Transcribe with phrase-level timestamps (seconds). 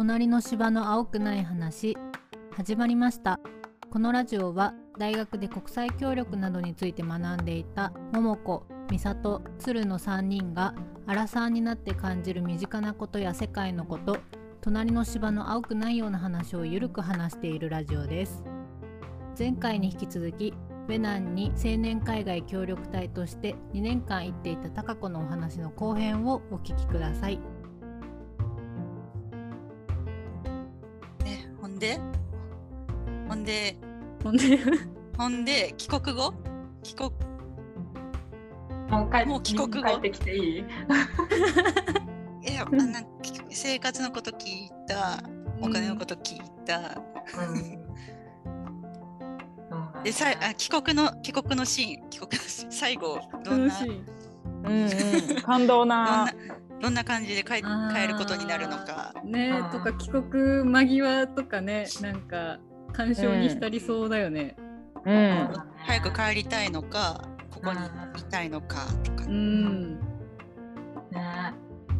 [0.00, 1.94] 隣の芝の青くない話。
[2.52, 3.38] 始まりました。
[3.90, 10.74] このラジオは大学で国際協力などについて学んでいた桃子美里鶴の3人が
[11.06, 14.16] アラサーになって感じる身近なことや世界のこと
[14.62, 18.42] 隣の芝の青くないような話をゆるく話しているラジオです。
[19.38, 20.54] 前回に引き続き
[20.88, 27.38] ベナンに青年海外協力隊として2年間行っていた高子のお話の後編をお聞きください。
[34.30, 34.58] ほんで。
[35.18, 36.32] ほんで帰国後？
[36.82, 37.10] 帰国。
[38.88, 39.88] もう帰もう帰国後？
[39.88, 40.64] 帰ってきていい？
[42.46, 43.00] えあなんか
[43.50, 45.22] 生活のこと聞いた？
[45.60, 47.02] お金のこと聞いた、
[50.02, 52.10] でさいあ帰国の帰国のシーン。
[52.10, 52.72] 帰国のシーン。
[52.72, 53.74] 最後どんな？
[54.64, 56.32] うんうん、感動どんなな
[56.80, 59.12] どんな感じで帰帰ることになるのか。
[59.22, 62.58] ねうんとか帰国間際とかねなんか
[62.92, 64.56] 感傷に浸りそうだよね。
[65.04, 65.48] うん。
[65.78, 69.98] 早く帰りたいのかここにいたいのかとか、うん。
[71.10, 71.54] ね。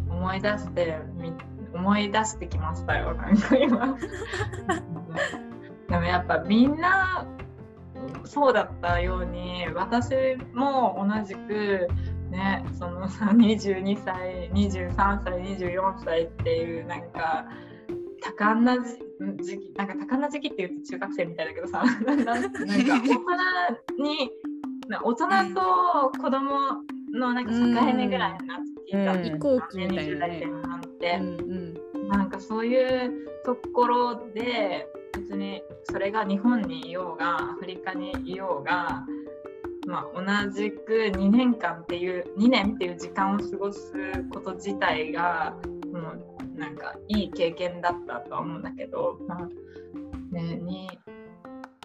[0.08, 1.32] 思い出してみ
[1.72, 3.96] 思い出してきましたよなんか今。
[5.88, 7.26] でもやっぱみんな
[8.24, 10.14] そうだったように私
[10.52, 11.88] も同じく
[12.30, 17.46] ねそのさ 22歳23歳24歳っていうなんか
[18.20, 18.98] 多感な時
[19.42, 24.30] 時期なんか多感な時期って言うと中学生みたいだけどさ なんか大人に
[24.88, 27.58] な大人と子供のなんか境
[27.96, 30.62] 目ぐらいになってきたうん移行期みたい20なね代前。
[30.62, 31.18] 半って。
[31.20, 39.04] うんうんなんかそういうところで別にそれが日本にいようがアフリカにいようが、
[39.86, 43.92] まあ、同じく2年間っていう2年っていう時間を過ごす
[44.32, 45.56] こと自体が
[45.92, 46.29] もう
[46.60, 49.38] なんかいい経験だったとは思うんだけど、まあ
[50.30, 50.88] ね、2,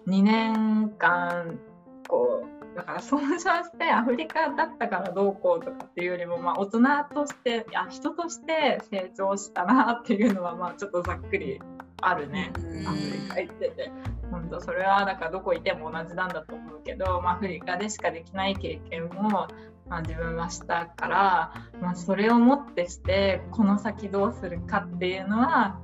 [0.06, 1.58] 2年間
[2.06, 6.80] こうだから総称してアフリカだったからどうこうとかっていうよりも、まあ、大人
[7.14, 11.58] としていや人として成長したなっていうのはまあちょっとざっくり
[12.02, 12.52] あるね。
[12.54, 13.90] うんアフリカ行ってて
[14.30, 19.48] 本当それはだからどこいても同じなんだと思うけど、まあ、アフリカでしかできない経験を、
[19.88, 25.80] まあ、自分はしたから、まあ、それをもってしてこの先どうするかっていうのは、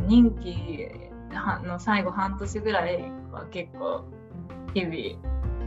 [0.00, 0.88] うん、任期
[1.64, 4.04] の最後半年ぐらいは結構
[4.74, 4.94] 日々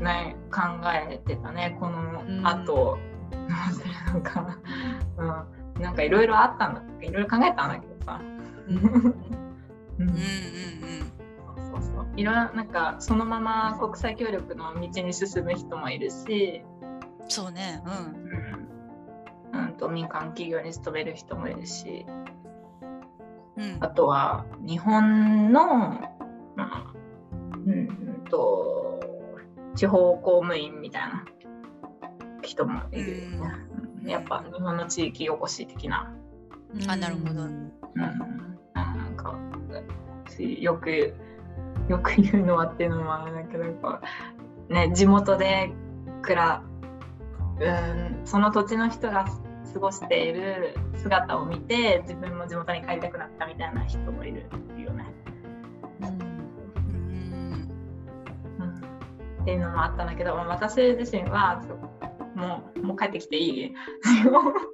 [0.03, 0.62] ね考
[1.09, 2.97] えてたねこの後、ど
[3.72, 4.57] うするのか、
[5.18, 8.22] うん、なんかいろいろあったんだいろいろ考えたんだけどさ。
[8.68, 9.03] うんうんうん。
[10.00, 10.18] うん。
[11.72, 12.07] そうそうそう。
[12.16, 16.63] いろいろなんかそのまま国際協力の道に進む人もいるし、
[17.27, 17.81] そうね。
[19.53, 19.59] うん。
[19.59, 22.05] うん、と民間企業に勤める人もいるし。
[23.57, 23.77] うん。
[23.79, 26.03] あとは日本の、ま
[26.57, 26.93] あ
[27.65, 28.99] うんうんと
[29.75, 31.25] 地方公務員みたいな
[32.41, 33.51] 人もいるよね、
[34.03, 34.09] うん。
[34.09, 36.13] やっぱ日本の地域おこし的な、
[36.88, 37.44] あなるほど。
[37.44, 38.09] うん、な
[39.09, 39.35] んか
[40.29, 41.13] しよく
[41.89, 44.01] よく言うのはっていうのもあれだけどやっぱ
[44.69, 45.71] ね地元で
[46.21, 46.63] くら
[47.59, 49.25] うんその土地の人が
[49.73, 54.45] 過ごしている姿を見て自分も地元に帰りたくなったみたいな人もいる
[54.78, 55.06] よね。
[56.01, 56.07] うん
[58.59, 58.81] うん
[59.41, 61.78] っていうのもあったんだけど、まあ私自身はそう
[62.38, 63.74] もうもう帰ってきていい？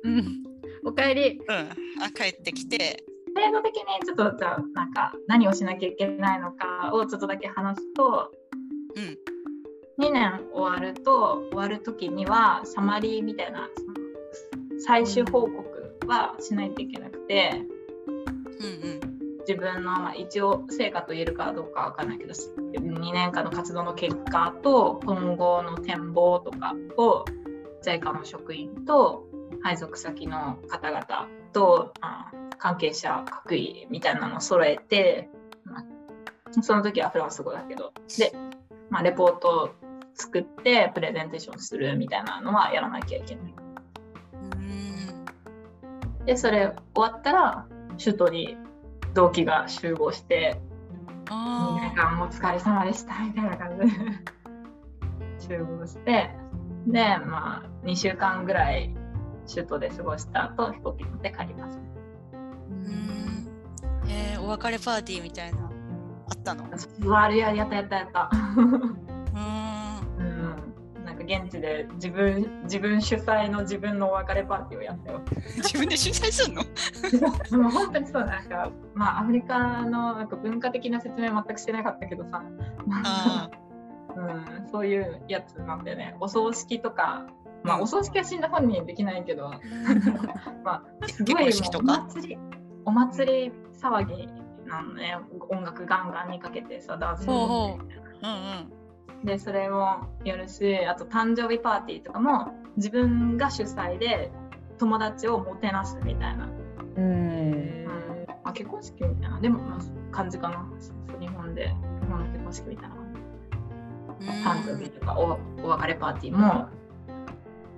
[0.04, 0.44] うん。
[0.86, 1.40] おかえり。
[1.40, 1.56] うん
[2.04, 3.04] あ帰ってきて
[3.36, 8.32] 制度的にちょっとじゃあなんか何をしなきゃいけないのかをちょっとだけ話すと
[8.96, 9.18] うん
[10.00, 13.70] 2年終わると終わる時にはサマリーみたいな
[14.86, 15.64] 最終報告
[16.08, 17.62] はしないといけなくて
[18.60, 19.14] うんうん
[19.48, 27.26] 自分の、まあ、一応成果と言えるかどうかわかんないけど2年間の活動の結果と今後の展望とかを
[27.84, 29.26] JICA の職員と
[29.62, 35.30] 配属先の方々と、まあ、関係者各位みたいなのを揃えて、
[35.66, 37.94] まあ、その時はフランス語だけど。
[38.18, 38.32] で、
[38.90, 39.72] まあ、レポート
[40.16, 43.54] 作ってプレゼンテーションするみたいなのはやらなきゃいけない。
[44.34, 44.56] う
[46.22, 47.68] んでそれ終わったら
[48.04, 48.58] 首都に
[49.14, 50.60] 同期が集合して
[51.26, 53.88] 2年あ間お疲れ様でしたみたいな感じで
[55.40, 56.30] 集合して
[56.88, 58.96] でまあ2週間ぐらい
[59.54, 61.78] 首都で過ごした後飛行機乗って帰ります。
[61.78, 62.38] ー
[62.72, 63.48] うん
[64.08, 65.70] えーお別れパーティーみたいなあ
[66.34, 66.64] ったの？
[67.56, 68.30] やったやったやった。
[71.24, 75.22] 現地で自分自分主催の自分のお別れパーティーをやったよ。
[75.58, 76.64] 自分で主催するの？
[77.64, 82.44] もう本当にそうなんかまあアフリカのなんか文化的な説明全くしてなかったけどさ、
[83.06, 83.50] あ
[84.16, 84.22] う
[84.66, 86.16] ん、そういうやつなんでね。
[86.20, 87.26] お葬式とか
[87.64, 89.52] まあお葬式は死んだ本人できないけど
[90.64, 92.38] まあすごいお祭り
[92.86, 94.28] お祭り騒ぎ
[94.68, 95.18] なのね。
[95.50, 97.78] 音楽ガンガンにかけてさダンスほうほう。
[97.78, 97.80] も
[98.24, 98.34] うんう
[98.70, 98.83] ん
[99.24, 104.32] でそれもやるしあと誕生日パーティーとかも自分が主催で
[104.78, 106.50] 友達をもてなすみたいな、
[106.98, 107.04] うん。
[107.04, 107.86] うん。
[108.44, 109.40] まあ、結婚式みたいな。
[109.40, 109.80] でも、まあ、
[110.12, 110.66] 感じかな。
[111.20, 112.96] 日本で日本の結婚式みたいな。
[114.44, 116.70] 感じ誕生日とかおお別れパーティーも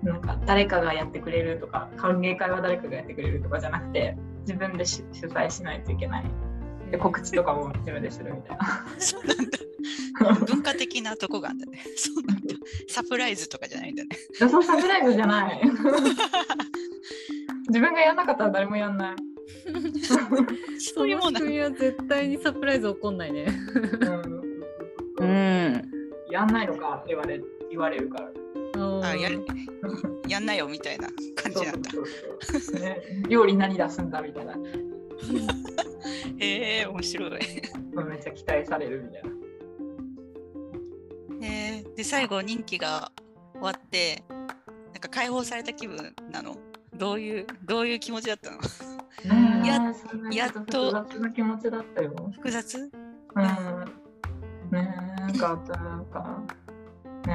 [0.03, 6.25] なんか誰かがやってくれるとか歓迎会は誰かがやってくれるとかじゃなくて自分で主主催しないといけない。
[6.91, 8.65] で告知とかも自分でするみたいな。
[8.99, 9.64] そうなんだ。
[10.47, 11.83] 文化的なとこがあるんだね。
[11.95, 12.55] そうなんだ。
[12.87, 14.09] サプライズとかじゃないんだね。
[14.39, 15.61] 予想サプライズじゃない。
[17.67, 19.15] 自分がやんなかったら誰もやんない。
[20.79, 21.41] そういうもんは
[21.71, 23.47] 絶対にサプライズ起こんないね。
[24.01, 24.35] うん
[25.17, 25.91] うん
[26.29, 28.31] やんないのかって言われ言われるから。
[29.09, 29.45] あやる
[30.27, 31.91] やんなよみたいな感じなんだ。
[31.91, 32.05] そう
[32.41, 34.55] そうそうね、料理何出すんだみたいな。
[36.39, 37.31] へえ面白い。
[37.31, 39.44] めっちゃ期待されるみたいな。
[41.41, 43.11] へえで最後任期が
[43.53, 44.47] 終わってなん
[44.99, 46.57] か解放された気分なの。
[46.95, 49.65] どういうどういう気持ちだったの？
[49.65, 49.93] や
[50.31, 52.31] やっと複雑な気持ちだったよ。
[52.33, 52.79] 複雑？
[52.79, 52.91] うん。
[54.71, 56.41] ねえなんかなんか
[57.27, 57.33] ね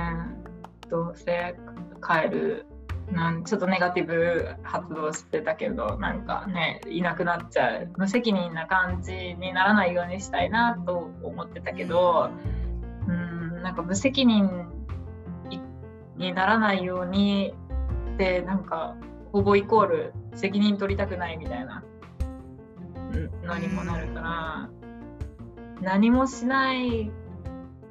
[0.86, 1.54] えどうせ
[2.02, 2.66] 帰る
[3.12, 12.59] なんちょっとネガティブ発動してたけどなんかねいなくなっちゃう無責任な感じにならないようにしたいなと思ってたけどうん
[13.62, 14.66] なんか無責任
[15.50, 15.60] い
[16.16, 17.54] にならないように
[18.18, 18.96] でなんか
[19.32, 21.82] ほぼイコール責任取りたくないみたいな。
[23.12, 24.70] うんのにもなるから。
[25.82, 27.10] 何もしない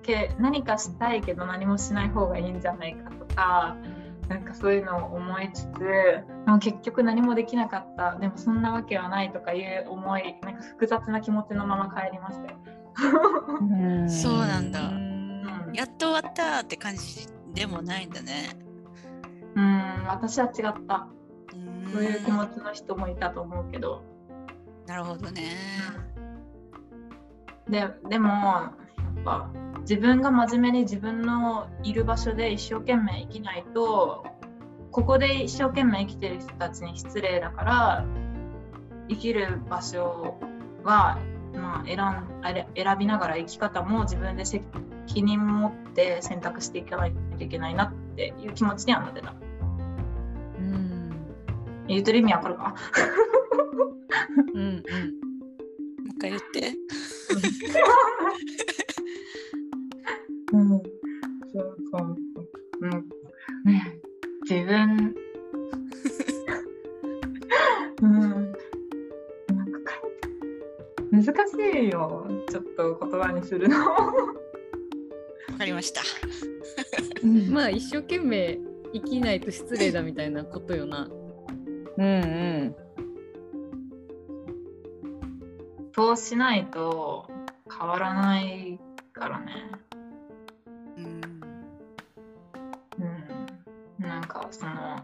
[0.03, 3.75] け何かしたいけど何もしない方がいいんじゃないかとか
[4.27, 8.15] なんかそういうのを思いつつでも結局何もできなかった。
[8.19, 12.57] でもそんなわけはないとかいう思いなんか複雑な気持ちのまま帰りましたよ。
[14.07, 14.79] そうなんだ。
[14.87, 15.08] うん
[15.73, 18.57] やっと終わったって感じでもないんだね。
[19.55, 21.07] うん私は違った
[21.53, 21.57] う
[21.89, 24.03] んそういう気持ちの人もいたと思うけど。
[24.87, 25.55] なるほどね。
[27.67, 28.73] ででもや
[29.21, 29.49] っぱ
[29.81, 34.25] 自分が真面目に自分のいる場所で一生懸命生きないと
[34.91, 38.05] ここで一生懸命生きてる人たちに失礼だから
[39.09, 40.37] 生きる場所
[40.83, 41.19] は、
[41.53, 41.99] まあ、選ん
[42.41, 44.45] あれ選びながら生き方も自分で
[45.09, 49.33] 責任持って選択していかないといけないなっていう気持ちにはなってた。
[50.59, 51.09] うん
[51.87, 52.75] 言ってる意味わかるか
[54.53, 54.83] うんうんもう
[56.09, 56.73] 一回言って。
[60.51, 60.81] うん、そう
[61.53, 62.15] そうそう。
[62.81, 62.91] うん。
[63.65, 63.99] ね、
[64.49, 65.15] 自分。
[68.01, 68.19] うん。
[68.19, 69.93] なんか
[71.11, 71.31] 難し
[71.87, 72.27] いよ。
[72.49, 73.75] ちょっと言葉にするの。
[75.59, 76.01] わかりました。
[77.51, 78.57] まあ一生懸命
[78.93, 81.09] 生きないと失礼だみたいなことよな。
[81.97, 82.75] うんうん
[85.93, 87.29] そうしないと
[87.77, 88.79] 変わらない
[89.11, 89.51] からね。
[90.95, 91.21] うん
[93.99, 94.07] うん。
[94.07, 95.03] なんかその。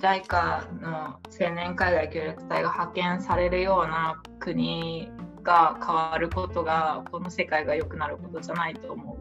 [0.00, 9.18] JICA の青年海外協力隊が派遣されるような国が変わることがこの世界が良くなることじゃないと思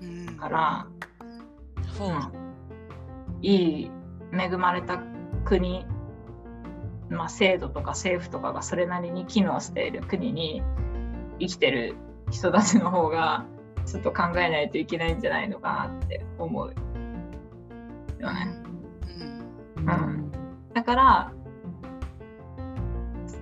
[0.00, 0.04] う。
[0.04, 0.86] んうから、
[1.98, 2.10] ほう。
[3.42, 3.90] いい
[4.32, 5.00] 恵まれた
[5.44, 5.86] 国、
[7.08, 10.62] まあ、制度とか政府とかがそれなりに機能している国に
[11.38, 11.96] 生きてる
[12.30, 13.46] 人たちの方が
[13.86, 16.74] ちょっと考えないといけないんじゃないのかなって思う。
[19.76, 20.30] うん。
[20.74, 21.32] だから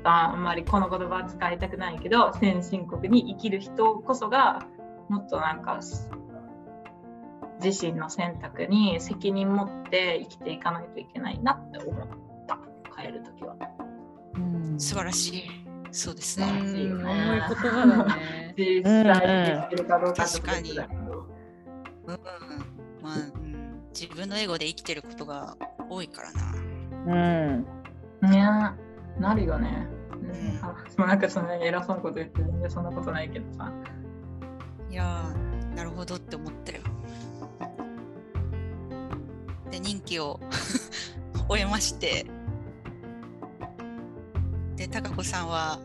[0.06, 4.60] ああんまりこの言葉は使いたくないけど先進国に生きる人こそが
[5.08, 5.80] もっとなんか
[7.62, 12.08] 自身の選択に責任持って生きていかないといけないなって思っ
[12.46, 12.58] た
[12.94, 13.56] 帰る時は。
[14.34, 15.42] うん素晴らしい。
[15.90, 16.52] そうですうね。
[16.52, 18.54] 重い言葉だね。
[18.56, 21.26] 実際に生きてるかどうかってことだけど
[22.06, 22.20] うん。
[23.02, 25.56] まあ、うん、自分のエゴで生きてることが
[25.88, 26.54] 多いからな。
[27.06, 27.66] うん
[28.22, 28.86] ね
[29.18, 29.88] なるよね。
[30.98, 33.72] なんかその偉そうなこと言って全然そんなことないけどさ。
[34.90, 35.24] いや
[35.74, 36.78] なるほどって思ったよ。
[39.70, 40.40] で任期を
[41.48, 42.26] 終えまして。
[44.76, 45.80] で貴子さんは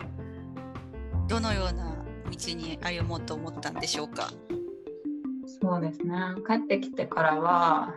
[1.27, 1.95] どのような
[2.29, 4.29] 道に歩もうと思ったんでしょうか？
[5.61, 6.13] そうですね。
[6.47, 7.93] 帰ってきてからは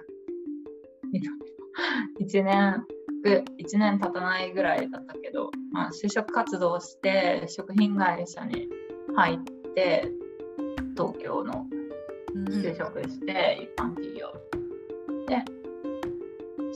[2.20, 2.86] 1年
[3.30, 8.68] 1年経たないぐらいだったけど、まあ、就職活動をして、食品会社に
[9.16, 10.10] 入って、
[10.96, 11.66] 東京の
[12.34, 14.32] うん就職して、一般企業。
[15.26, 15.42] で、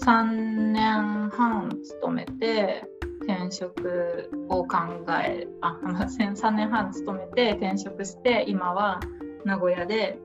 [0.05, 2.85] 3年半勤めて、
[3.29, 4.79] 転職を考
[5.23, 9.01] え、あ 3年半勤めて転職して、今は
[9.45, 10.19] 名古屋で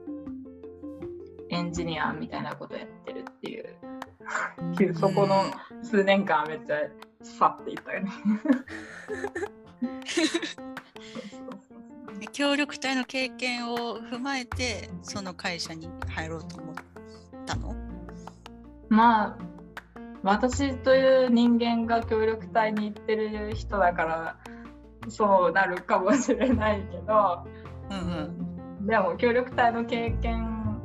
[1.49, 5.43] エンジニアみたいなことやってるっていう、 そこの
[5.83, 6.77] 数年間はめっちゃ
[7.21, 8.11] さっていったよね。
[12.19, 16.75] で協力隊の経験を踏まえてその会社に入ろうと思っ
[17.45, 17.75] たの？
[18.89, 19.37] まあ
[20.23, 24.37] 私という人間が協力隊に行ってる人だから
[25.09, 27.45] そうなるかもしれないけど、
[27.89, 30.81] うんうんでも協力隊の経験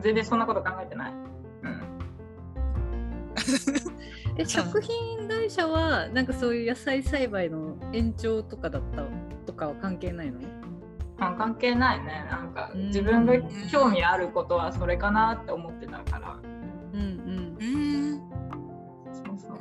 [0.00, 1.25] 全然そんなこと考えてない。
[4.34, 9.02] うん、え食品会社はなんかそういう野菜栽培の延長とかだった
[9.46, 10.40] とかは関係ないの？
[11.18, 12.26] あ関係ないね。
[12.30, 12.86] なんかうん。
[12.88, 13.34] 自分が
[13.70, 16.38] 興味あることはそれかなって思ってたから。
[16.92, 17.56] うんうん。
[17.58, 18.20] うーん。
[19.12, 19.58] そうそうう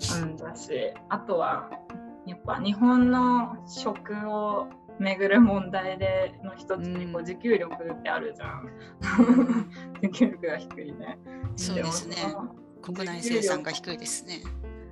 [0.00, 0.26] そう。
[0.26, 0.70] んうん、だし
[1.08, 1.70] あとは
[2.26, 7.26] やっぱ日本の食を巡る問題での一つにこううん。
[7.26, 8.70] 自給力ってあるじゃん。
[10.02, 11.18] 自給力が低いね。
[11.56, 12.16] そうですね。
[12.82, 14.40] 国内生産が低いですね。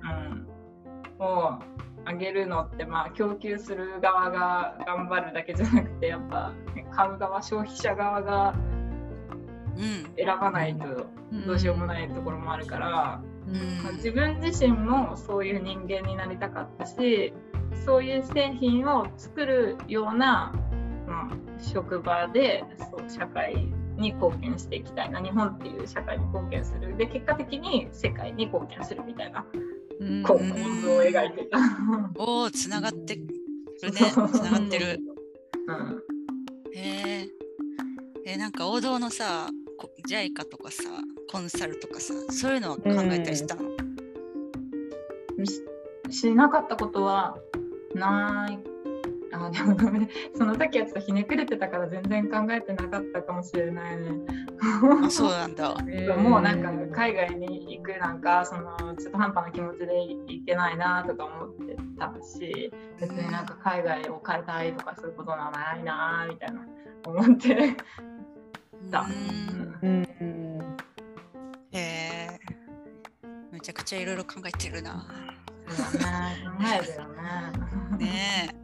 [0.03, 1.59] うん、を
[2.05, 6.53] 上げるのってまあ供給する側が頑張るだけじゃなくてやっぱ
[6.91, 8.53] 買う側消費者側が
[9.75, 10.15] うん。
[10.15, 11.07] 選ばないと
[11.45, 13.21] どうしようもないところもあるから。
[13.47, 13.83] うん。
[13.83, 17.33] まあ自分自身もそういう人間になりたかったし
[17.83, 20.53] そういう製品を作るような、
[21.07, 23.55] まあ、職場でそう社会
[23.97, 26.95] に貢献していきたいな日本っていう社会に貢献する。
[26.97, 29.45] で結果的に世界に貢献するみたいな
[30.25, 31.57] 構図を描いてた。
[32.17, 33.29] おおつながってるね。
[33.81, 34.99] つながってる。
[35.67, 36.01] うん。
[36.73, 37.29] へえ
[38.25, 40.83] えーなんか王道のさこ JICA とかさ
[41.31, 43.61] コンサルとかさそういうのは考えたりしたの、
[45.43, 45.61] し
[46.09, 47.37] しなかったことは
[47.95, 48.59] ない。
[49.33, 54.11] あでもごめんその時はちょっとひねくれてたから全然考えてなかったかもしれないね。
[55.03, 55.75] あそうなんだ。
[56.17, 66.65] もうなんか海外に行くなんかその中途半端な気持ちで行けないなとか思ってたし別になんか海外を変えたいとかそういうことはないなみたいな
[67.05, 67.75] 思って。
[68.91, 69.01] た。
[69.01, 69.77] うん。
[69.81, 70.07] うん。
[70.21, 70.77] うん。
[71.71, 72.39] へえ
[73.51, 75.05] めちゃくちゃいろいろ考えてるな
[75.65, 77.07] ね考えるよ
[77.99, 78.05] ね。
[78.05, 78.55] ね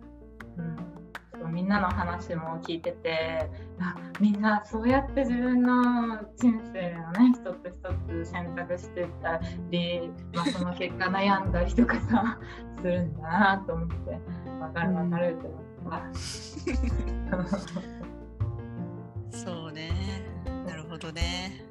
[0.57, 0.75] うん。
[1.39, 9.39] そうみんなの話も聞いててあみんなそうやって自分の人生をね一つ一つ選択してった
[9.69, 12.39] り、まあ、その結果悩んだりとかさ
[12.81, 13.95] するんだなと思って
[14.59, 16.01] 分かる分かるって思った。
[16.67, 17.01] え
[19.31, 19.91] そうね。
[20.67, 21.63] なるほどね。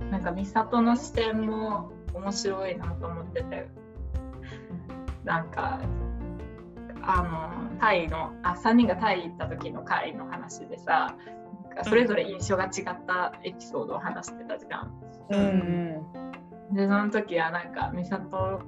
[0.00, 0.10] うん。
[0.10, 3.68] なんか美里の視点も面白いなと思ってて
[5.24, 5.80] なんか
[7.02, 11.16] あのタイのあ3人がタイ行った時の会の話でさ
[11.82, 14.92] それぞれ印象が違ったエピソードを話してたじゃん。
[15.30, 16.24] うん
[16.72, 18.60] でその時はなんか美里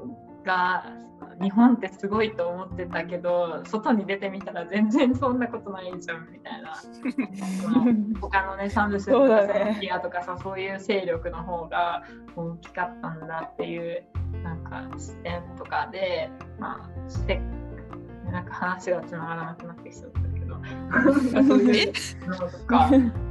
[0.45, 0.93] が
[1.41, 6.75] 日本ってすごいと思ってたけど外に出てみたら全然そんなことないじゃんみたいな。
[8.21, 12.03] 他のねサンドスとそうかだねサンキアとかさそういう勢力の方が
[12.35, 14.05] 大きかったんだっていう
[14.43, 17.41] なんか視点とかでまあして
[18.31, 20.57] なんか話がつながらなくなってきちゃったけど。
[21.49, 21.93] そういう
[22.29, 22.91] のとか。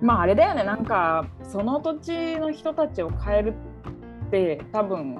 [0.00, 0.64] まああれだよね。
[0.64, 3.54] なんかその土地の人たちを変える
[4.30, 5.18] って多分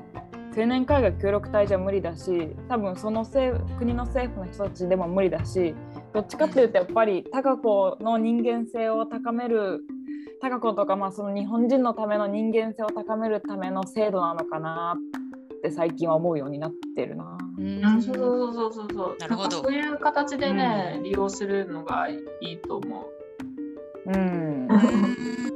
[0.56, 3.26] 青年海外協力隊じゃ無理だし多分その
[3.78, 5.74] 国の政府の人たちでも無理だし
[6.12, 9.80] どっちかっていうとやっぱり高子の人間性を高める
[10.40, 17.38] 高子とかまあその日本人のための人間性を高めるための制度なのかなって最近は思うようになってるな。
[17.58, 19.16] うんうんそうそうそうそうそう。
[19.18, 23.06] なるほどんかそういう形でね、うん利用するのがいいと思
[24.06, 24.10] う。
[24.10, 24.68] うん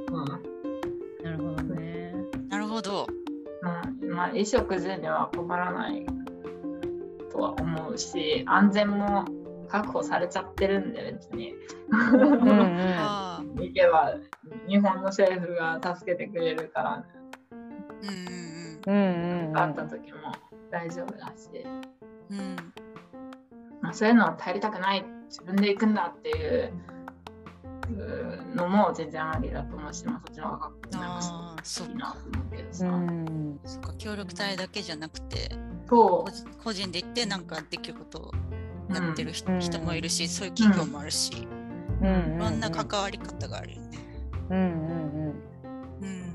[4.15, 6.07] まあ衣食住には困らない
[7.31, 9.25] とは思うし、安全も
[9.69, 11.55] 確保されちゃってるんで別に。
[13.57, 14.15] 行けば
[14.67, 17.05] 日本の政府が助けてくれるから、
[18.87, 19.59] うんうんうんうん。
[19.59, 20.19] あった時も
[20.71, 21.51] 大丈夫だし、
[22.31, 22.39] うん。
[22.39, 22.57] うん
[23.81, 26.73] まあ、そういうのは頼りたくない自分で行くんだっていう
[27.91, 33.34] うのも全然ありだと思うし、まあ、そっちの方がなんかいいなと思うけどさ、うん
[33.65, 35.51] そっか協力隊だけじゃなくて
[35.89, 38.31] そ個人個人で行ってなんかできることを
[38.93, 39.61] やってる人,、うん。
[39.61, 41.47] 人もいるしそういう企業もあるし、
[42.03, 42.37] うん。
[42.37, 43.99] いろんな関わり方があるよね。
[44.51, 44.69] うんうん
[46.03, 46.35] うん。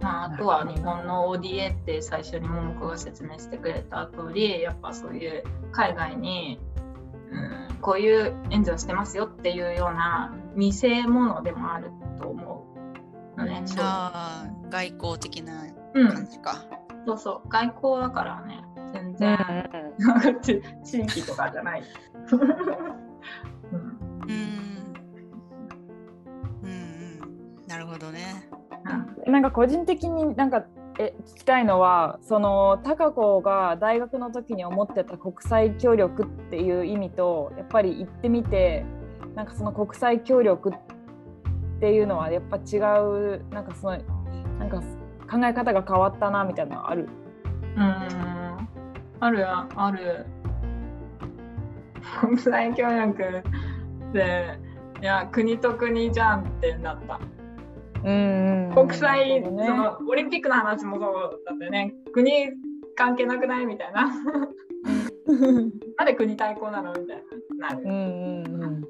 [0.00, 5.42] まあ、あとは日本の ODA って最初に桃子が説明してくれた通りやっぱそういう
[5.72, 6.60] 海外に、
[7.32, 7.36] う
[7.74, 11.90] ん、こういう援助をしてますよっていうような見せ物でもある
[12.20, 12.66] と思
[13.36, 13.40] う。
[13.40, 13.58] のね。
[13.60, 16.08] うんそうああ外交的なうん。
[16.08, 16.64] 感、じか。
[17.06, 17.48] そうそう。
[17.48, 18.62] 外交だからね。
[18.92, 19.38] 全うん然、
[20.42, 21.82] 地地域とかじゃない。
[22.30, 23.80] うん。
[23.80, 24.30] うん
[26.62, 26.68] うん。
[26.68, 28.48] うんなるほどね。
[29.26, 29.32] うん。
[29.32, 30.64] なんか個人的になんか
[30.98, 38.84] え聞きたいのはその高子が大学の時に思ってた国際協力っていう意味とやっぱり行ってみて
[39.34, 40.85] なんかその国際協力っ
[41.80, 43.98] ていうのはやっぱ違うなんかその
[44.58, 44.80] なんか
[45.30, 47.08] 考え方が変わったなみたいなのある？
[47.76, 48.68] うん
[49.20, 50.26] あるやある。
[52.20, 53.42] 国際協力
[54.12, 54.58] で、
[55.02, 57.20] いや、国と国じゃんってなった。
[58.04, 62.50] うん国際、ねそのオリンピックの話もそうだってね、国
[62.94, 64.06] 関係なくないみたいな。
[65.98, 67.22] なんで国対抗なのみたい
[67.58, 67.68] な。
[67.68, 67.94] なるうんう
[68.48, 68.84] んうん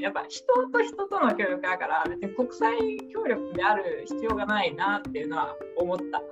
[0.00, 2.76] やっぱ人と人との協力だから、別に国際
[3.12, 6.22] 協力である必要がないなっていうのは思った。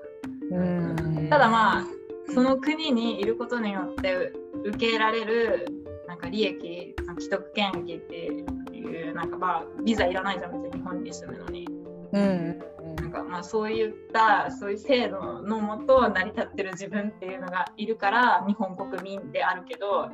[0.50, 1.28] うん。
[1.30, 1.84] ただまあ
[2.32, 4.32] その国にいることによって
[4.64, 5.66] 受けられる
[6.06, 8.26] なんか利益既得権益って
[8.76, 11.68] いうなんかまあビザいらないじゃん別に日本に住むのに。
[12.12, 12.58] うん。
[12.96, 20.10] なんかまあそういったそういう制度のもと成り立ってる自分っていうのがいるから日本国民であるけど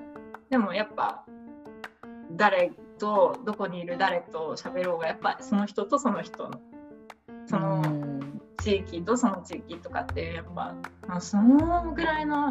[0.49, 1.25] でもやっぱ
[2.33, 6.61] 誰とどこにいる誰と喋ろうがやっぱその人とその人の
[7.47, 7.83] その、
[8.63, 10.77] 地域とその地域とかっていうやっぱま
[11.17, 12.51] あそのぐらいの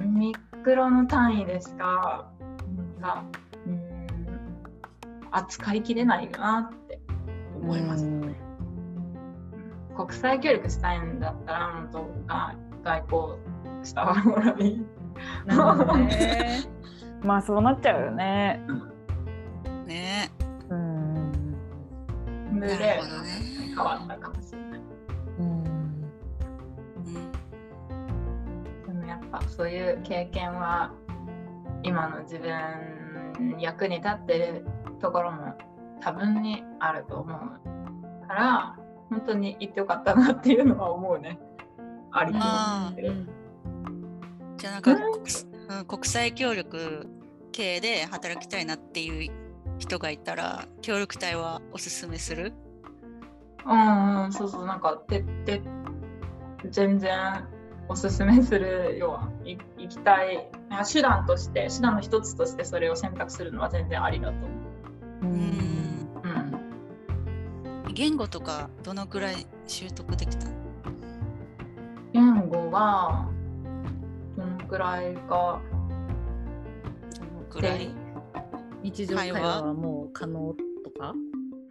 [0.00, 0.34] ミ
[0.64, 2.30] クロの単位でしか
[3.00, 3.24] なんか
[3.66, 4.06] うん
[5.32, 7.00] 扱いきれないよなって
[7.60, 8.08] 思います、
[9.96, 14.86] 国際協力したいんだったら本当あ外交した方がいい。
[17.22, 18.62] まあそうなっちゃうよね。
[19.90, 20.30] ね
[20.70, 21.32] うん
[22.60, 23.28] でなるほどね。
[23.68, 24.80] 変わったかもしれない。
[25.38, 25.64] うん
[26.96, 27.32] うん
[28.86, 30.92] でもやっぱそういう経験は
[31.82, 34.66] 今の自分に役に立ってる
[35.00, 35.54] ところも
[36.00, 37.38] 多分にあると思う
[38.28, 38.76] から
[39.08, 41.38] 本当に行ってよかったなっていうのは思うね。
[42.12, 43.28] ありと思ってる。
[44.56, 45.06] じゃあなんか国
[45.78, 47.06] うん国際協力
[47.52, 49.32] 系で働きたいなっていう
[49.80, 52.52] 人がいたら協力隊はおすすめする？
[53.66, 55.62] うんうん、そうそう、なんか、てって、
[56.70, 57.46] 全然
[57.88, 60.48] おすすめするよい行きたい。
[60.92, 64.34] 手段として、手段の一つとしてそれを選択するのは全然ありだと。
[64.34, 65.24] 思う。
[65.24, 65.30] うん。
[67.86, 70.46] うん、言語とかどのくらい習得できた？
[70.46, 70.52] の
[72.12, 73.28] 言語は、
[74.36, 75.60] どのくらいか、
[77.18, 77.90] どのくらい？
[78.82, 79.62] 日常会話？
[79.62, 81.14] はもう可能とか？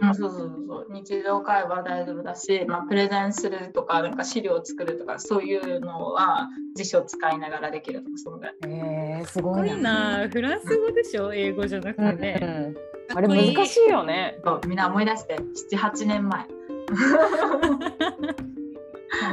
[0.02, 8.56] うん、そうそうそうそう日常会話大丈夫だし、まあ、プレゼンするとかなんか資料を作るとかそういうのは辞書を使いながらできるとかそのぐらい。
[8.66, 10.20] えー、すごいな。
[10.22, 10.30] な。
[10.30, 11.34] フランス語でしょ？
[11.34, 12.40] 英語じゃなくてね。
[12.42, 14.40] うんあれ難しいよね。
[14.46, 15.38] そうみんな思い出して
[15.76, 16.46] 78年前。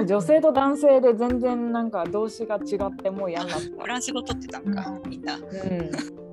[0.06, 5.38] 女性と男性で全然なんか動詞が違ってもう嫌になっフランス語取ってたんか、うんみんな。
[5.38, 5.44] た。
[5.44, 6.25] うん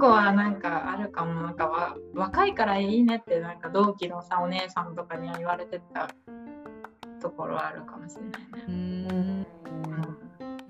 [0.00, 6.08] 言語はなんかあるかもなんかわ若いからいいねってなんか同期のさお姉さんとかには言われてた
[7.20, 8.64] ところはあるかもしれないね。
[8.66, 9.46] ううんん。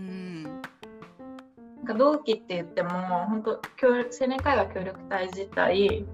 [0.00, 0.42] うん。
[0.42, 2.90] なんか同期って言っても
[3.28, 6.04] 本当協力青年会話協力隊自体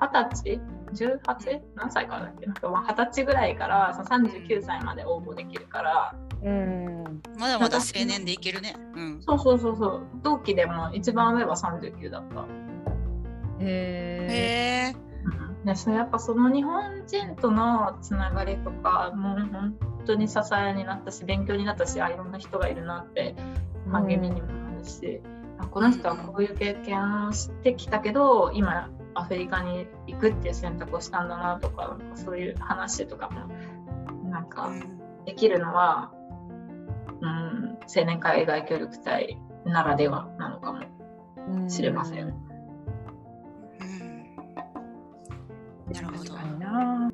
[0.00, 0.60] 二十
[0.94, 1.60] 歳 ?18?
[1.74, 2.46] 何歳からだっけ？
[2.46, 8.74] なんかまあ二十歳ぐらいからその39歳まで応募できるからうんまだまだ青年でいけるね。
[8.94, 9.22] うん。
[9.22, 12.46] そうそうそうそう同期でも一番上は39だった。
[13.60, 14.96] へえ。
[15.64, 23.36] でそれやっぱその日本人とのつながりとかもう本当に支えになったし勉強になったしあいろんな人がいるなって
[23.86, 25.20] 励みにもなるし、
[25.58, 33.48] あこの人はこういう経験をしてきたけど今アフリカに行くっていう選択をしたんだなとかなんかそういう話とかも
[34.30, 34.72] なんか
[35.26, 36.12] できるのは、
[37.22, 42.18] うん、青年海外協力隊ならではなのかもしれません。
[42.20, 42.28] うん。
[45.92, 46.18] なるほど。
[46.18, 47.10] 確かにな。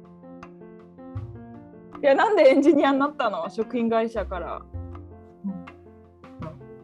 [2.01, 3.51] いやなんでエンジニアになったの？
[3.51, 4.63] 食品会社から。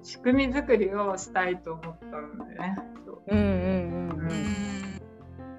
[0.03, 2.77] 仕組み作りをしたいと思ったんでね。
[3.07, 3.47] そううんうん。
[4.11, 4.31] うん。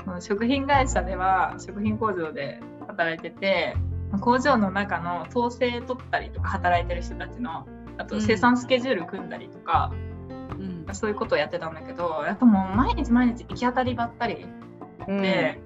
[0.03, 3.75] その食品会社では食品工場で働いてて
[4.19, 9.91] 工場の中の統制取ったりとか働いてる人たちのあと生産スケジュール組んだりとか、
[10.59, 10.93] うん。
[10.93, 14.45] そういうことをやってたんだけどやっぱもう毎日毎日行き当たりばったり
[15.07, 15.21] うん。
[15.21, 15.59] で、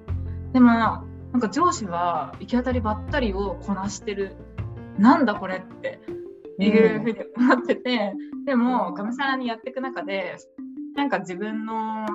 [0.54, 1.04] でもな
[1.38, 4.36] んか上司は行き当たりばったりをこなしてる
[4.98, 6.00] なんだこれって
[6.60, 8.14] いうふうに思ってて、
[8.46, 10.38] でもがむしゃらにやっていく中で
[10.96, 12.06] なんか自分の、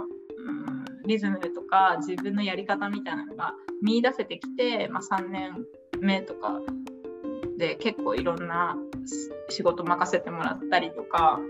[0.46, 5.52] うんリズムとか自分のやり方みたいなのが見出せてきて、まあ、3年
[6.04, 6.60] 目とか
[7.58, 8.76] で結構いろんな
[9.48, 11.40] 仕事任せてもらったりとか、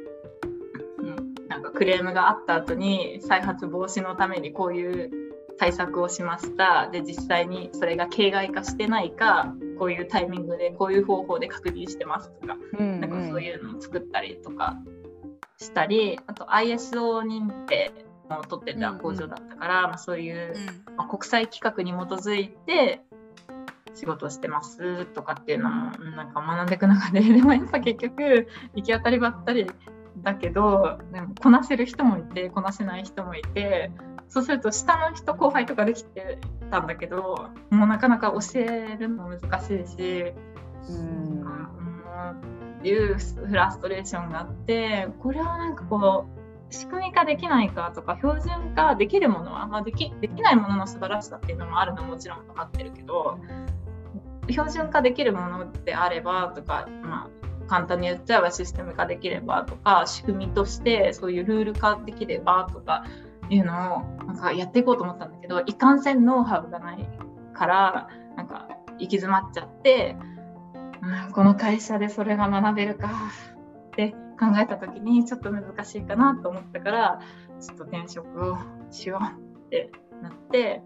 [0.99, 5.11] うん、なんかクレームがあった後に再発防止のためにこういう
[5.59, 6.89] 対策をしました。
[6.91, 14.77] で実際にそれが形骸化してないかこういうタイミングでこういう方法で確認してますとかうんなんかそういうのを作ったりとか
[15.59, 17.93] したり、あと ISO 認定
[18.31, 20.97] を取ってた工場だったから、まあ、そういう、うん。
[20.97, 23.01] まあ、国際規格に基づいて
[23.95, 29.71] 仕事をしてますとかっていうのもうんなんか学んでいく中で でもやっぱ結局行き当たりばったり
[30.19, 33.91] だけどでもこなせる人もいてこなせない人もいて
[34.29, 36.39] そうすると下の人後輩とかできて
[36.71, 40.33] たんだけどもうなかなか教えるのも難しいし。
[40.89, 41.45] うん
[42.79, 46.27] っていうフラストレーションがあってこれはなんかこ
[46.71, 53.39] う仕組み化できないかとか標準化できるものは、まあ、できできないものの素晴らしさっていうのもあるのはもちろん分かってるけど
[54.49, 63.05] 標準化できるものであればとか、まあ、簡単に言っちゃえばシステム化できればとか仕組みとしてそういうルール化できればとか
[63.51, 67.09] いうのをなんかやっていこうと思ったんだけどいかんせんノウハウがない
[67.55, 70.17] からなんか行き詰まっちゃって。
[70.29, 70.35] うん
[71.33, 73.11] この会社でそれが学べるか
[73.93, 77.21] って考えた時にちょっと難しいかなと思ったから
[77.61, 78.59] ちょっと転職を
[78.91, 79.91] しようって
[80.23, 80.83] なって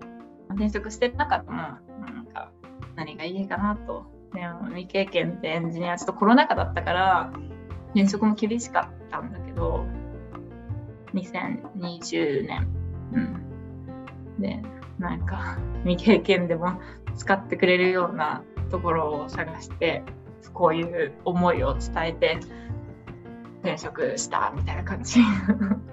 [0.51, 2.51] 転職してなかったもなんか
[2.97, 7.33] 何がいいかなと、ね、未経験でエンジニアちょっとコロナ禍だったから
[7.95, 9.85] 転職も厳しかったんだけど
[11.15, 12.69] 2020年、
[13.13, 14.63] うん、で
[14.99, 16.81] なんか未経験でも
[17.17, 20.03] 使ってくれるようなところを探して
[20.53, 22.41] こういう思いを伝えて
[23.63, 25.21] 転職したみたいな感じ。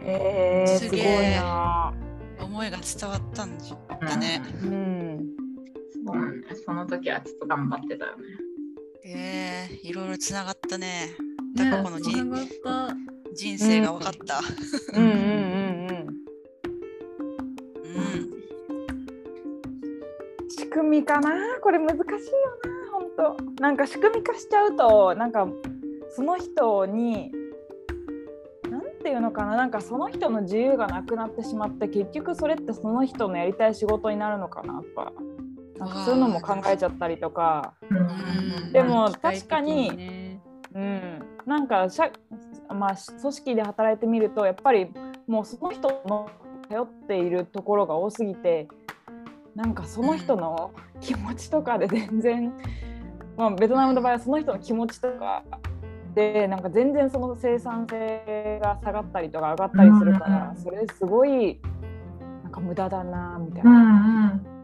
[0.02, 1.93] えー、すごいな。
[2.39, 4.41] 思いが伝わったんだね。
[4.63, 4.69] うん。
[4.69, 5.05] そ
[6.13, 6.41] うなん。
[6.41, 8.24] だその時はちょっと頑張ってたよね。
[9.06, 11.15] えー、いろいろつながったね。
[11.56, 11.70] ね。
[11.70, 12.96] 高子の人つながった。
[13.34, 14.41] 人生が分かった。
[14.98, 15.04] うん。
[15.04, 15.12] うん。
[15.12, 15.20] うん。
[15.20, 16.18] うん。
[17.84, 18.00] う
[20.48, 20.50] ん。
[20.50, 21.32] 仕組みかな？
[21.62, 22.91] これ難しいよな。
[22.91, 25.48] 本当なんか仕組み化しちゃうとなんか
[26.10, 27.32] その人に
[28.70, 29.58] なんていうのかな？
[29.58, 34.82] なんかその人の自由がなくなってしまって結局それってその人のやりたい仕事になるのかな？
[34.82, 35.13] とか
[35.77, 37.73] なんかそういうのも考えちゃったりとか。
[37.89, 38.71] うん。
[38.71, 40.41] でも確かにね。
[40.73, 41.25] うん。
[41.45, 42.11] なんか社、
[42.69, 44.89] まあ、組織で働いてみるとやっぱり
[45.27, 46.29] もうその人の
[46.69, 48.67] 頼っているところが多すぎて
[49.55, 52.53] なんかその人の気持ちとかで全然、
[53.38, 55.43] まあ、ベトナムの場合はその人の気持ちとか
[56.15, 61.59] でなんか全然その生産性が下がったりとか上がったりするから、うんそれすごい
[62.43, 64.55] なんか無駄だなみたいうんな、うん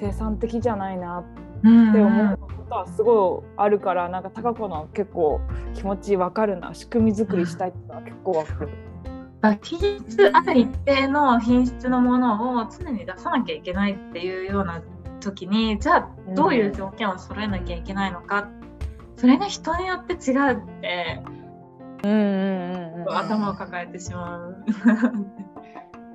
[0.00, 1.24] 生産的じゃないなっ
[1.62, 1.68] て
[2.00, 5.40] 思うことはすごいあるからなんか高子の結構
[5.74, 8.70] 気持ちわかるな仕組み作りしたいってのは結構わかる。
[9.62, 14.82] 品質ある一定の品質のものを常に出さなきゃいけないっていうような
[15.20, 18.48] 時にじゃあどういう条件を揃えなきゃいけないのか、
[19.16, 21.22] それが人によって違うって
[22.04, 24.64] うんうんうんうん頭を抱えてしまう。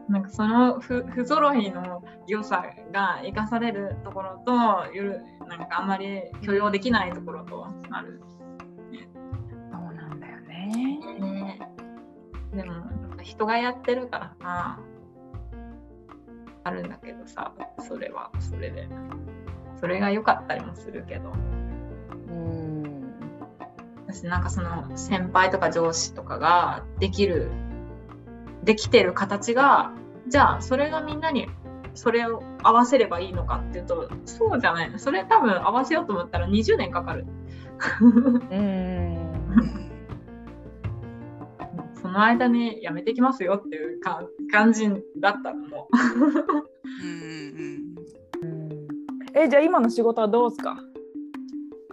[0.10, 8.22] なんかその不不揃いの良さが生かされるところと夜なんかあんまり許容できないところとある。
[9.72, 11.00] そうなんだよね。
[11.20, 11.60] ね
[12.54, 12.80] でもな
[13.15, 14.80] んか人がやってるからな
[16.63, 17.54] あるんだけどさ
[17.88, 18.88] それはそれで
[19.80, 21.32] それが良かったりもするけど
[22.30, 23.13] うん
[24.08, 27.52] 私なんかその先輩とか上司とかができる
[28.63, 29.91] できてる形が
[30.28, 31.48] じゃあそれがみんなに
[31.94, 34.92] それを合わせればいいのかっていうとそうじゃない。
[34.98, 37.26] それ多分合わせようと思ったら20年かかる。
[38.52, 39.32] うん。
[42.02, 45.88] その間にやめてきますよっていうか感じだったのも。
[49.34, 50.78] えじゃあ今の仕事はどうですか？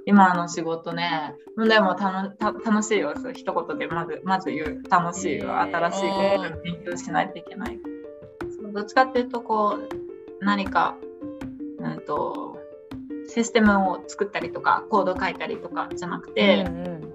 [0.04, 1.34] 今の仕事ね。
[1.56, 3.14] でもたのた楽しいよ。
[3.32, 4.82] 一言でまずまず言う。
[4.90, 5.56] 楽しいよ。
[5.60, 7.78] 新しいことを勉強しないといけない
[8.72, 9.78] どっちかっていうとこ
[10.40, 10.96] う何か
[11.78, 12.58] うんと
[13.28, 17.12] システムを作ったりとかコード書いたりとかじゃなくて、うん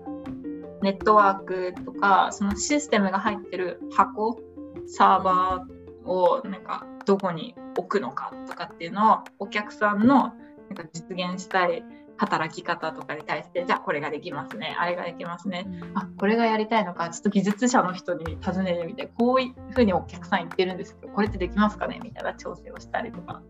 [0.82, 4.40] ネットワークとかそのシステムが入ってる箱
[4.88, 10.34] サーバーをなんかどこに置くのかとかっていうのをお客さんの
[10.70, 11.84] なんか実現したい
[12.18, 14.76] 働き方とかに対してじゃあこれができますね。
[14.80, 15.68] あれができますね。
[15.94, 17.10] あこれがやりたいのか。
[17.10, 19.08] ちょっと技術者の人に尋ねてみて。
[19.08, 22.00] こういうふうにお客さん言ってるんですけどこれってできますかね？
[22.04, 23.42] みたいな調整をしたりとか。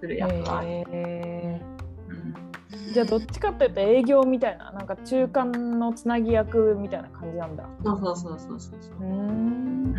[0.00, 1.80] する役がある、えー
[2.94, 4.72] じゃあどっちかっていうと営業みたいな。
[4.72, 7.68] なんか中間のつなぎ役みたいな感じなんだ。
[7.84, 8.94] そうそうそうそうそうそう。
[9.00, 9.94] うん。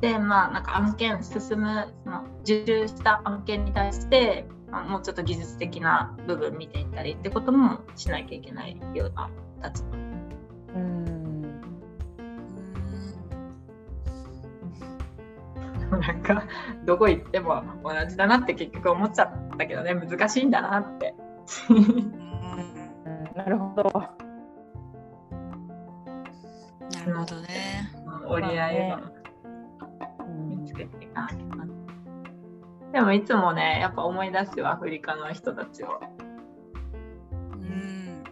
[0.00, 9.30] でまあなんか案件進むその受注した案件に対して、まあ、もうちょっと技術的な部分見ていったりってこともしなきゃいけないような
[9.64, 9.88] 立場。
[10.74, 11.42] うん
[15.90, 16.44] なんか
[16.84, 21.14] どこ行っても同じだなって結局思っちゃったけどね難しいんだなって。
[21.70, 22.12] うん
[23.34, 24.15] なるほど
[33.06, 36.00] もいつもねやっぱ思い出すよアフリカの人たちを。
[37.52, 38.24] うん。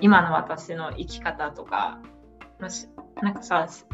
[0.00, 1.98] 今の私の生き方とか。
[3.20, 3.84] なんかさし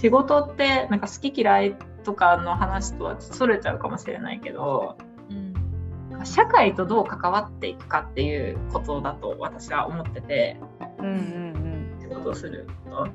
[0.00, 4.96] 仕事ってなんか好き嫌いとかの話とはそれちゃうかもしれないけど
[5.30, 6.26] うん。
[6.26, 10.60] 社会とどう関わっていくかっていうことだと私は思ってて。
[10.98, 11.56] うんうん
[12.00, 12.66] 仕事をする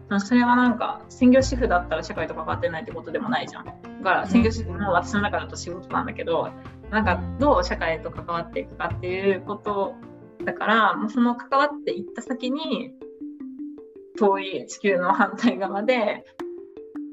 [0.10, 0.20] と。
[0.20, 3.66] それはなんか専業主婦だったら社会と関わってないってことでもないじゃん。
[3.66, 6.50] だから専業主婦も私の中だと仕事なんだけど
[6.90, 9.96] なんかどう社会と関わっていくかっていうこと
[10.44, 12.92] だからもうその関わっていった先に
[14.18, 16.26] 遠い地球の反対側で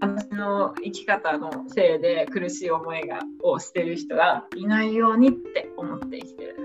[0.01, 6.57] 私の生き方のせいで苦しい思いがをしてる人がいないようにって思って生きてる。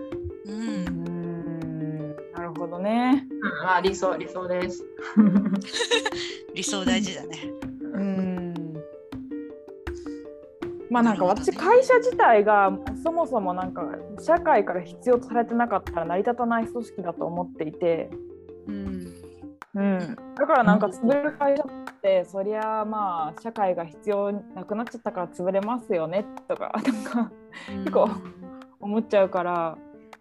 [0.45, 4.85] ううんんなるほどねうん、まあ理想理想です。
[6.53, 7.37] 理想大事だね。
[10.93, 12.71] まあなんか私会社自体が
[13.03, 13.81] そもそもなんか
[14.21, 18.11] 社会から必要とされてなかったら成り立たない組織だと思っていて、
[18.67, 19.07] うん。
[19.75, 27.31] うん、だからなんか潰れる会社ってそりゃまあ社会が必要なくなっちゃったから潰れますよねとか なんか
[27.67, 28.07] 結構
[28.79, 29.75] 思っちゃうから、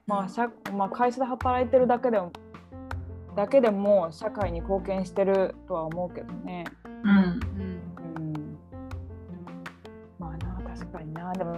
[0.06, 2.32] まあ社まあ、会社で働いてるだけでも
[3.37, 6.64] だけでも社会に貢献してるとは思うけどね。
[7.04, 7.51] うん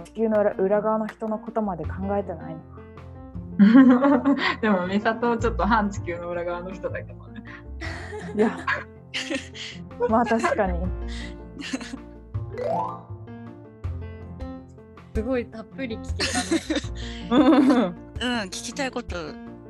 [0.05, 2.61] 地球の裏裏側の人のことまで考えてないな。
[4.61, 7.43] でも美里ちょっと反地球の裏側の人だけどね。
[8.35, 8.57] いや
[10.09, 10.79] まあ確かに。
[15.15, 16.39] すごいたっぷり聞けた
[16.83, 17.31] ね。
[17.31, 17.93] う んうん、
[18.45, 19.15] 聞きたいこと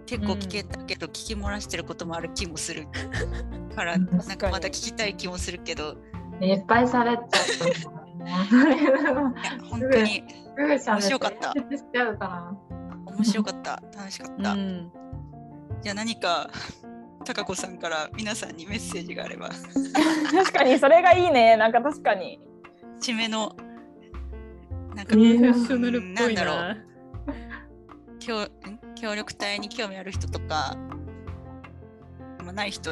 [0.05, 2.87] 結構聞けたけど、聞き漏らしてることもある気もする
[3.75, 5.95] からうんなん確かまた聞きたい気もするけど
[6.41, 7.94] いいっぱい喋っちゃった。
[8.25, 8.37] や
[9.69, 10.23] 本当に
[10.57, 11.53] 面白かった。
[13.05, 13.81] 面白かった。
[13.95, 14.91] 楽しかった、うん。
[15.81, 16.49] じゃあ何か
[17.25, 19.49] 高子さんから皆さんにメッセージがあれば。
[20.31, 21.57] 確かにそれがいいね。
[21.57, 22.39] なんか確かに。
[23.01, 23.55] 締めの
[24.95, 26.27] なんかな。
[26.27, 26.77] んだろな。
[28.19, 28.49] 協ん？
[28.95, 30.77] 協力隊に興味ある人とか、
[32.43, 32.91] まあ、ない人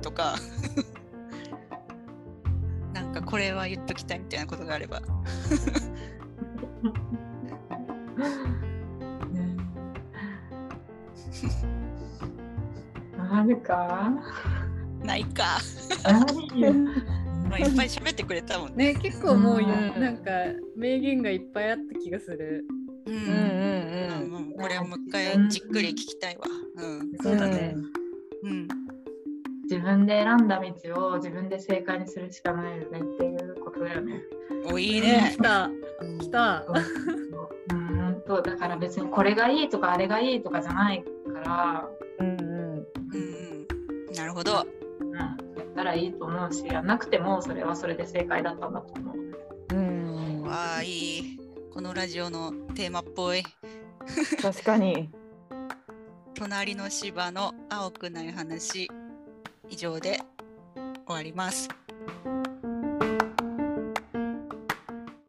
[0.00, 0.36] とか
[2.96, 5.06] なんかこれは言っときたいみたいなことがあればな。
[13.18, 14.10] あるか
[15.02, 15.58] ないか、
[17.50, 18.94] まあ、いっぱい喋ってくれたもんね。
[18.94, 20.30] ね結構もうようんなんか
[20.74, 22.64] 名言がいっぱいあった気がする。
[23.04, 26.46] うんうんうんうんうんこれはもう一回じっくり聞きたいわ。
[26.76, 27.76] うんそうだね。
[28.42, 28.85] うん
[29.68, 34.22] 自分で選んだ道を自分で正解にするしかないよねっていうことだよね。
[34.72, 35.38] おいいね来。
[35.38, 35.70] た
[36.20, 36.64] 来た。
[37.70, 41.88] うん、本当だから別にこれがいいとかあれがいいとかじゃないから、
[42.20, 42.86] うんうんうん
[44.08, 44.66] うん、なるほど。
[45.00, 49.16] うん、やったらいいと思うしやんなくてもそれはそれで正解だったんだと思う。
[49.74, 51.40] うんわあいい。
[51.72, 53.42] このラジオのテーマっぽい。
[54.40, 55.10] 確かに
[56.38, 58.88] 隣の芝の青くない話
[59.68, 60.20] 以上で
[61.06, 61.68] 終わります。